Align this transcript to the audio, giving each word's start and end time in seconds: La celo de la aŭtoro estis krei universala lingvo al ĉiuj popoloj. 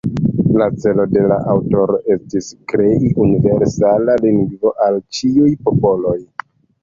La 0.59 0.67
celo 0.83 1.03
de 1.15 1.25
la 1.31 1.35
aŭtoro 1.55 1.97
estis 2.15 2.47
krei 2.71 3.11
universala 3.25 4.15
lingvo 4.23 4.73
al 4.87 4.97
ĉiuj 5.19 5.53
popoloj. 5.69 6.19